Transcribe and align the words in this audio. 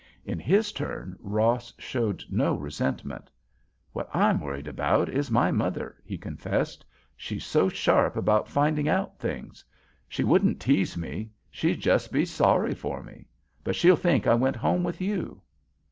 In 0.25 0.39
his 0.39 0.71
turn 0.71 1.15
Ross 1.19 1.75
showed 1.77 2.23
no 2.27 2.55
resentment. 2.55 3.29
"What 3.93 4.09
I'm 4.11 4.39
worried 4.41 4.67
about 4.67 5.09
is 5.09 5.29
my 5.29 5.51
mother," 5.51 5.95
he 6.03 6.17
confessed. 6.17 6.83
"She's 7.15 7.45
so 7.45 7.69
sharp 7.69 8.15
about 8.17 8.47
finding 8.49 8.89
out 8.89 9.19
things. 9.19 9.63
She 10.09 10.23
wouldn't 10.23 10.59
tease 10.59 10.97
me—she'd 10.97 11.81
just 11.81 12.11
be 12.11 12.25
sorry 12.25 12.73
for 12.73 13.03
me. 13.03 13.27
But 13.63 13.75
she'll 13.75 13.95
think 13.95 14.25
I 14.25 14.33
went 14.33 14.55
home 14.55 14.83
with 14.83 15.01
you." 15.01 15.39